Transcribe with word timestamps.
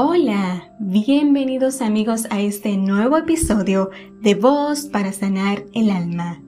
Hola, 0.00 0.76
bienvenidos 0.78 1.82
amigos 1.82 2.28
a 2.30 2.40
este 2.40 2.76
nuevo 2.76 3.16
episodio 3.16 3.90
de 4.20 4.36
Voz 4.36 4.82
para 4.86 5.12
Sanar 5.12 5.64
el 5.74 5.90
Alma. 5.90 6.40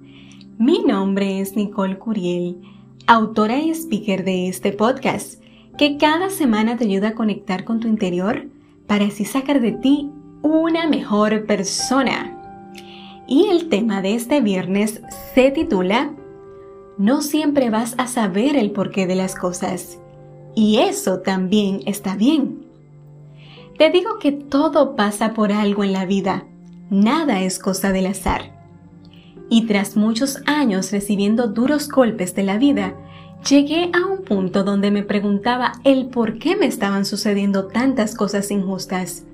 Mi 0.57 0.85
nombre 0.85 1.41
es 1.41 1.57
Nicole 1.57 1.99
Curiel, 1.99 2.59
autora 3.09 3.59
y 3.59 3.71
speaker 3.71 4.23
de 4.23 4.47
este 4.47 4.71
podcast, 4.71 5.43
que 5.77 5.97
cada 5.97 6.31
semana 6.31 6.77
te 6.77 6.85
ayuda 6.85 7.09
a 7.09 7.15
conectar 7.17 7.65
con 7.65 7.81
tu 7.81 7.89
interior 7.89 8.47
para 8.87 9.07
así 9.07 9.25
sacar 9.25 9.61
de 9.61 9.73
ti 9.73 10.13
una 10.43 10.87
mejor 10.87 11.45
persona. 11.45 12.73
Y 13.27 13.47
el 13.47 13.69
tema 13.69 14.01
de 14.01 14.15
este 14.15 14.41
viernes 14.41 15.03
se 15.35 15.51
titula 15.51 16.13
No 16.99 17.21
siempre 17.21 17.69
vas 17.69 17.97
a 17.99 18.07
saber 18.07 18.55
el 18.55 18.71
porqué 18.71 19.09
de 19.09 19.17
las 19.17 19.35
cosas. 19.35 19.99
Y 20.55 20.77
eso 20.77 21.19
también 21.19 21.81
está 21.85 22.15
bien. 22.15 22.60
Te 23.81 23.89
digo 23.89 24.19
que 24.19 24.31
todo 24.31 24.95
pasa 24.95 25.33
por 25.33 25.53
algo 25.53 25.85
en 25.85 25.95
la 25.95 26.05
vida, 26.05 26.45
nada 26.91 27.41
es 27.41 27.59
cosa 27.59 27.93
del 27.93 28.09
azar. 28.09 28.53
Y 29.49 29.65
tras 29.65 29.97
muchos 29.97 30.43
años 30.45 30.93
recibiendo 30.93 31.47
duros 31.47 31.89
golpes 31.89 32.35
de 32.35 32.43
la 32.43 32.59
vida, 32.59 32.93
llegué 33.49 33.91
a 33.95 34.07
un 34.07 34.23
punto 34.23 34.65
donde 34.65 34.91
me 34.91 35.03
preguntaba 35.03 35.73
el 35.83 36.09
por 36.09 36.39
qué 36.39 36.57
me 36.57 36.67
estaban 36.67 37.07
sucediendo 37.07 37.69
tantas 37.69 38.15
cosas 38.15 38.51
injustas. 38.51 39.25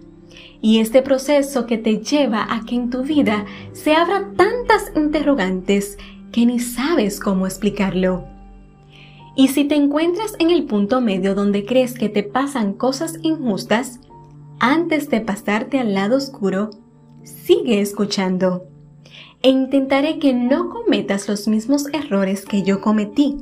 Y 0.63 0.79
este 0.79 1.03
proceso 1.03 1.67
que 1.67 1.77
te 1.77 1.99
lleva 1.99 2.47
a 2.49 2.65
que 2.65 2.77
en 2.77 2.89
tu 2.89 3.03
vida 3.03 3.47
se 3.73 3.97
abran 3.97 4.37
tantas 4.37 4.93
interrogantes 4.95 5.99
que 6.31 6.47
ni 6.47 6.61
sabes 6.61 7.19
cómo 7.19 7.47
explicarlo. 7.49 8.25
Y 9.35 9.49
si 9.49 9.65
te 9.65 9.75
encuentras 9.75 10.35
en 10.39 10.53
el 10.53 10.67
punto 10.67 11.01
medio 11.01 11.35
donde 11.35 11.67
crees 11.67 11.95
que 11.95 12.09
te 12.09 12.23
pasan 12.23 12.75
cosas 12.75 13.19
injustas, 13.23 13.99
antes 14.59 15.11
de 15.11 15.21
pasarte 15.21 15.79
al 15.79 15.95
lado 15.95 16.17
oscuro, 16.17 16.71
sigue 17.23 17.81
escuchando 17.81 18.65
e 19.43 19.51
intentaré 19.51 20.19
que 20.19 20.33
no 20.33 20.71
cometas 20.71 21.29
los 21.29 21.47
mismos 21.47 21.87
errores 21.93 22.45
que 22.45 22.63
yo 22.63 22.81
cometí. 22.81 23.37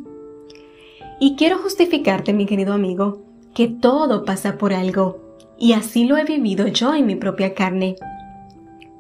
Y 1.21 1.37
quiero 1.37 1.59
justificarte, 1.59 2.33
mi 2.33 2.47
querido 2.47 2.73
amigo, 2.73 3.23
que 3.55 3.69
todo 3.69 4.25
pasa 4.25 4.59
por 4.59 4.73
algo, 4.73 5.21
y 5.59 5.73
así 5.73 6.05
lo 6.05 6.17
he 6.17 6.25
vivido 6.25 6.67
yo 6.67 6.95
en 6.95 7.07
mi 7.07 7.15
propia 7.15 7.55
carne. 7.55 7.97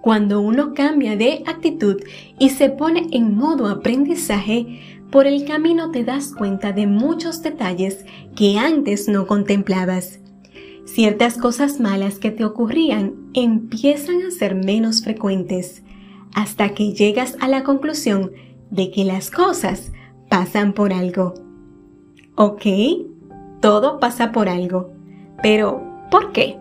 Cuando 0.00 0.40
uno 0.40 0.74
cambia 0.74 1.16
de 1.16 1.42
actitud 1.46 2.00
y 2.38 2.50
se 2.50 2.70
pone 2.70 3.08
en 3.10 3.34
modo 3.34 3.68
aprendizaje, 3.68 5.00
por 5.10 5.26
el 5.26 5.44
camino 5.44 5.90
te 5.90 6.04
das 6.04 6.32
cuenta 6.32 6.72
de 6.72 6.86
muchos 6.86 7.42
detalles 7.42 8.04
que 8.36 8.58
antes 8.58 9.08
no 9.08 9.26
contemplabas 9.26 10.20
ciertas 10.84 11.36
cosas 11.38 11.80
malas 11.80 12.18
que 12.18 12.30
te 12.30 12.44
ocurrían 12.44 13.14
empiezan 13.34 14.22
a 14.22 14.30
ser 14.30 14.54
menos 14.54 15.02
frecuentes 15.02 15.82
hasta 16.34 16.74
que 16.74 16.92
llegas 16.92 17.36
a 17.40 17.48
la 17.48 17.64
conclusión 17.64 18.32
de 18.70 18.90
que 18.90 19.04
las 19.04 19.30
cosas 19.30 19.92
pasan 20.28 20.72
por 20.72 20.92
algo. 20.92 21.34
¿Ok? 22.36 22.62
Todo 23.60 24.00
pasa 24.00 24.32
por 24.32 24.48
algo. 24.48 24.90
Pero, 25.42 25.82
¿por 26.10 26.32
qué? 26.32 26.58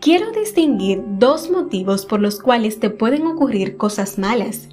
Quiero 0.00 0.32
distinguir 0.32 1.02
dos 1.18 1.50
motivos 1.50 2.06
por 2.06 2.20
los 2.20 2.40
cuales 2.40 2.80
te 2.80 2.90
pueden 2.90 3.26
ocurrir 3.26 3.76
cosas 3.76 4.18
malas. 4.18 4.68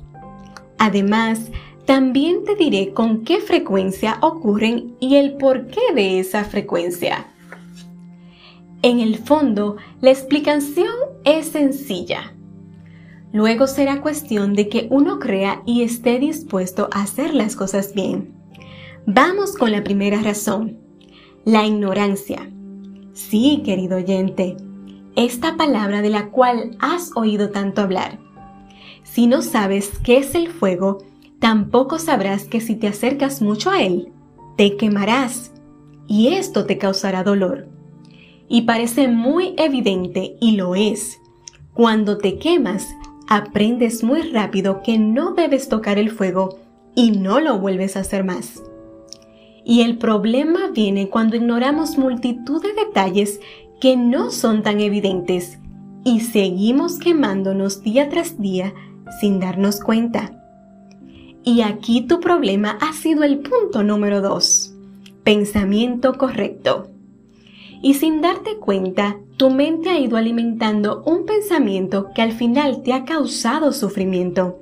Además, 0.79 1.51
también 1.85 2.43
te 2.43 2.55
diré 2.55 2.93
con 2.93 3.23
qué 3.23 3.39
frecuencia 3.39 4.17
ocurren 4.21 4.95
y 4.99 5.17
el 5.17 5.33
porqué 5.33 5.81
de 5.93 6.19
esa 6.19 6.43
frecuencia. 6.45 7.27
En 8.81 9.01
el 9.01 9.17
fondo, 9.17 9.75
la 9.99 10.09
explicación 10.11 10.93
es 11.25 11.47
sencilla. 11.49 12.33
Luego 13.33 13.67
será 13.67 14.01
cuestión 14.01 14.53
de 14.53 14.69
que 14.69 14.87
uno 14.89 15.19
crea 15.19 15.61
y 15.65 15.83
esté 15.83 16.17
dispuesto 16.17 16.87
a 16.93 17.01
hacer 17.01 17.33
las 17.33 17.57
cosas 17.57 17.93
bien. 17.93 18.33
Vamos 19.05 19.57
con 19.57 19.73
la 19.73 19.83
primera 19.83 20.21
razón, 20.21 20.77
la 21.43 21.65
ignorancia. 21.65 22.49
Sí, 23.11 23.63
querido 23.65 23.97
oyente, 23.97 24.55
esta 25.17 25.57
palabra 25.57 26.01
de 26.01 26.11
la 26.11 26.29
cual 26.29 26.77
has 26.79 27.11
oído 27.15 27.49
tanto 27.49 27.81
hablar. 27.81 28.17
Si 29.03 29.27
no 29.27 29.41
sabes 29.41 29.91
qué 30.05 30.19
es 30.19 30.35
el 30.35 30.47
fuego, 30.47 30.99
tampoco 31.39 31.99
sabrás 31.99 32.45
que 32.45 32.61
si 32.61 32.75
te 32.75 32.87
acercas 32.87 33.41
mucho 33.41 33.71
a 33.71 33.81
él, 33.81 34.13
te 34.55 34.77
quemarás 34.77 35.51
y 36.07 36.29
esto 36.29 36.65
te 36.65 36.77
causará 36.77 37.25
dolor 37.25 37.78
y 38.49 38.63
parece 38.63 39.07
muy 39.07 39.53
evidente 39.57 40.35
y 40.41 40.57
lo 40.57 40.75
es. 40.75 41.19
Cuando 41.73 42.17
te 42.17 42.39
quemas, 42.39 42.87
aprendes 43.27 44.03
muy 44.03 44.23
rápido 44.23 44.81
que 44.81 44.97
no 44.97 45.33
debes 45.33 45.69
tocar 45.69 45.99
el 45.99 46.09
fuego 46.09 46.57
y 46.95 47.11
no 47.11 47.39
lo 47.39 47.59
vuelves 47.59 47.95
a 47.95 48.01
hacer 48.01 48.23
más. 48.23 48.61
Y 49.63 49.81
el 49.81 49.99
problema 49.99 50.71
viene 50.73 51.09
cuando 51.09 51.35
ignoramos 51.35 51.97
multitud 51.97 52.61
de 52.61 52.73
detalles 52.73 53.39
que 53.79 53.95
no 53.95 54.31
son 54.31 54.63
tan 54.63 54.81
evidentes 54.81 55.59
y 56.03 56.21
seguimos 56.21 56.97
quemándonos 56.97 57.83
día 57.83 58.09
tras 58.09 58.41
día 58.41 58.73
sin 59.21 59.39
darnos 59.39 59.79
cuenta. 59.79 60.35
Y 61.43 61.61
aquí 61.61 62.01
tu 62.01 62.19
problema 62.19 62.77
ha 62.81 62.93
sido 62.93 63.23
el 63.23 63.39
punto 63.39 63.83
número 63.83 64.21
2. 64.21 64.73
Pensamiento 65.23 66.13
correcto 66.15 66.88
y 67.81 67.93
sin 67.95 68.21
darte 68.21 68.57
cuenta, 68.57 69.17
tu 69.37 69.49
mente 69.49 69.89
ha 69.89 69.99
ido 69.99 70.17
alimentando 70.17 71.01
un 71.05 71.25
pensamiento 71.25 72.09
que 72.13 72.21
al 72.21 72.33
final 72.33 72.83
te 72.83 72.93
ha 72.93 73.05
causado 73.05 73.71
sufrimiento. 73.71 74.59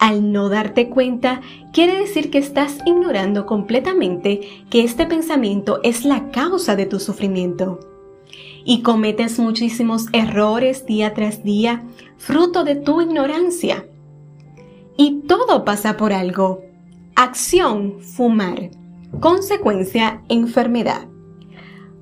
Al 0.00 0.32
no 0.32 0.48
darte 0.48 0.88
cuenta, 0.88 1.42
quiere 1.72 1.98
decir 1.98 2.30
que 2.30 2.38
estás 2.38 2.78
ignorando 2.86 3.46
completamente 3.46 4.40
que 4.70 4.82
este 4.82 5.06
pensamiento 5.06 5.80
es 5.82 6.04
la 6.04 6.30
causa 6.30 6.74
de 6.74 6.86
tu 6.86 6.98
sufrimiento. 6.98 7.80
Y 8.64 8.82
cometes 8.82 9.38
muchísimos 9.38 10.06
errores 10.12 10.86
día 10.86 11.14
tras 11.14 11.44
día, 11.44 11.84
fruto 12.16 12.64
de 12.64 12.76
tu 12.76 13.00
ignorancia. 13.02 13.86
Y 14.96 15.20
todo 15.28 15.64
pasa 15.64 15.96
por 15.96 16.12
algo. 16.12 16.62
Acción, 17.14 18.00
fumar. 18.00 18.70
Consecuencia, 19.20 20.22
enfermedad. 20.28 21.10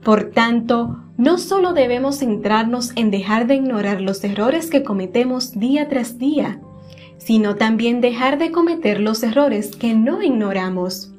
Por 0.08 0.30
tanto, 0.30 0.96
no 1.18 1.36
solo 1.36 1.74
debemos 1.74 2.20
centrarnos 2.20 2.92
en 2.96 3.10
dejar 3.10 3.46
de 3.46 3.56
ignorar 3.56 4.00
los 4.00 4.24
errores 4.24 4.70
que 4.70 4.82
cometemos 4.82 5.60
día 5.60 5.86
tras 5.90 6.18
día, 6.18 6.62
sino 7.18 7.56
también 7.56 8.00
dejar 8.00 8.38
de 8.38 8.50
cometer 8.50 9.00
los 9.00 9.22
errores 9.22 9.76
que 9.76 9.92
no 9.92 10.22
ignoramos. 10.22 11.12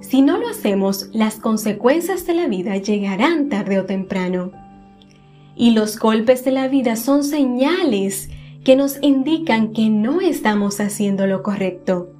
Si 0.00 0.20
no 0.20 0.36
lo 0.36 0.48
hacemos, 0.48 1.08
las 1.14 1.36
consecuencias 1.36 2.26
de 2.26 2.34
la 2.34 2.46
vida 2.46 2.76
llegarán 2.76 3.48
tarde 3.48 3.78
o 3.78 3.86
temprano. 3.86 4.52
Y 5.56 5.70
los 5.70 5.98
golpes 5.98 6.44
de 6.44 6.50
la 6.50 6.68
vida 6.68 6.96
son 6.96 7.24
señales 7.24 8.28
que 8.64 8.76
nos 8.76 9.02
indican 9.02 9.72
que 9.72 9.88
no 9.88 10.20
estamos 10.20 10.78
haciendo 10.80 11.26
lo 11.26 11.42
correcto. 11.42 12.10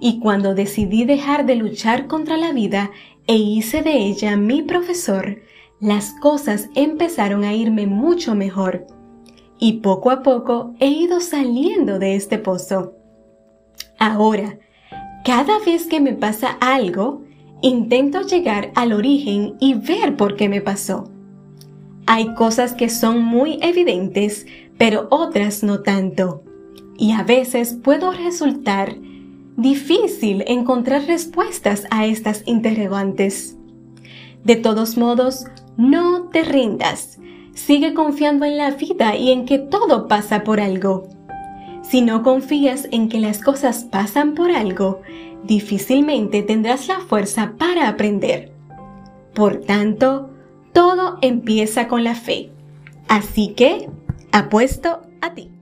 Y 0.00 0.18
cuando 0.18 0.54
decidí 0.54 1.06
dejar 1.06 1.46
de 1.46 1.56
luchar 1.56 2.08
contra 2.08 2.36
la 2.36 2.52
vida 2.52 2.90
e 3.26 3.36
hice 3.36 3.82
de 3.82 3.96
ella 3.96 4.36
mi 4.36 4.62
profesor, 4.62 5.40
las 5.80 6.12
cosas 6.20 6.68
empezaron 6.74 7.44
a 7.44 7.54
irme 7.54 7.86
mucho 7.86 8.34
mejor. 8.34 8.86
Y 9.58 9.74
poco 9.74 10.10
a 10.10 10.22
poco 10.22 10.74
he 10.80 10.88
ido 10.88 11.20
saliendo 11.20 11.98
de 11.98 12.16
este 12.16 12.38
pozo. 12.38 12.94
Ahora, 13.98 14.58
cada 15.24 15.58
vez 15.60 15.86
que 15.86 16.00
me 16.00 16.12
pasa 16.12 16.56
algo, 16.60 17.22
intento 17.62 18.22
llegar 18.22 18.72
al 18.74 18.92
origen 18.92 19.54
y 19.60 19.74
ver 19.74 20.16
por 20.16 20.36
qué 20.36 20.48
me 20.48 20.60
pasó. 20.60 21.10
Hay 22.06 22.34
cosas 22.34 22.74
que 22.74 22.90
son 22.90 23.22
muy 23.22 23.58
evidentes, 23.62 24.46
pero 24.76 25.06
otras 25.10 25.62
no 25.62 25.80
tanto. 25.80 26.42
Y 26.98 27.12
a 27.12 27.22
veces 27.22 27.78
puedo 27.82 28.12
resultar 28.12 28.96
difícil 29.56 30.44
encontrar 30.46 31.04
respuestas 31.04 31.86
a 31.90 32.06
estas 32.06 32.42
interrogantes. 32.46 33.56
De 34.44 34.56
todos 34.56 34.96
modos, 34.96 35.46
no 35.76 36.24
te 36.28 36.42
rindas. 36.42 37.18
Sigue 37.54 37.94
confiando 37.94 38.44
en 38.44 38.58
la 38.58 38.72
vida 38.72 39.16
y 39.16 39.30
en 39.30 39.46
que 39.46 39.58
todo 39.58 40.08
pasa 40.08 40.44
por 40.44 40.60
algo. 40.60 41.08
Si 41.82 42.00
no 42.00 42.22
confías 42.22 42.88
en 42.90 43.08
que 43.08 43.20
las 43.20 43.40
cosas 43.40 43.84
pasan 43.84 44.34
por 44.34 44.50
algo, 44.50 45.02
difícilmente 45.44 46.42
tendrás 46.42 46.88
la 46.88 47.00
fuerza 47.00 47.52
para 47.58 47.88
aprender. 47.88 48.52
Por 49.34 49.60
tanto, 49.60 50.30
todo 50.72 51.18
empieza 51.20 51.86
con 51.86 52.02
la 52.02 52.14
fe. 52.14 52.50
Así 53.08 53.54
que, 53.54 53.88
apuesto 54.32 55.02
a 55.20 55.34
ti. 55.34 55.53